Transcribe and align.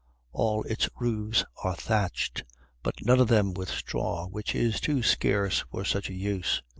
All 0.31 0.63
its 0.63 0.89
roofs 0.99 1.45
are 1.63 1.75
thatched, 1.75 2.43
but 2.81 3.05
none 3.05 3.19
of 3.19 3.27
them 3.27 3.53
with 3.53 3.69
straw, 3.69 4.25
which 4.25 4.55
is 4.55 4.81
too 4.81 5.03
scarce 5.03 5.59
for 5.71 5.85
such 5.85 6.09
a 6.09 6.13
use. 6.15 6.63